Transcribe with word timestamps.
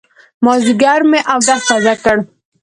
مازيګر 0.43 0.99
مې 1.09 1.19
اودس 1.31 1.61
تازه 1.69 1.93
کړ. 2.03 2.17